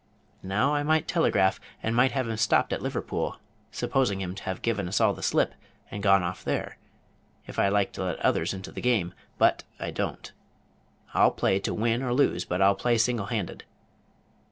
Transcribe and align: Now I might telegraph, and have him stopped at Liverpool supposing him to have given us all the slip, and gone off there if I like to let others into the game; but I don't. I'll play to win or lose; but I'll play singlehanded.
Now 0.41 0.73
I 0.73 0.81
might 0.81 1.07
telegraph, 1.07 1.59
and 1.83 1.95
have 1.95 2.27
him 2.27 2.35
stopped 2.35 2.73
at 2.73 2.81
Liverpool 2.81 3.37
supposing 3.71 4.19
him 4.19 4.33
to 4.33 4.43
have 4.45 4.63
given 4.63 4.87
us 4.87 4.99
all 4.99 5.13
the 5.13 5.21
slip, 5.21 5.53
and 5.91 6.01
gone 6.01 6.23
off 6.23 6.43
there 6.43 6.79
if 7.45 7.59
I 7.59 7.69
like 7.69 7.91
to 7.91 8.05
let 8.05 8.19
others 8.21 8.51
into 8.51 8.71
the 8.71 8.81
game; 8.81 9.13
but 9.37 9.63
I 9.79 9.91
don't. 9.91 10.31
I'll 11.13 11.29
play 11.29 11.59
to 11.59 11.73
win 11.75 12.01
or 12.01 12.15
lose; 12.15 12.45
but 12.45 12.63
I'll 12.63 12.73
play 12.73 12.97
singlehanded. 12.97 13.63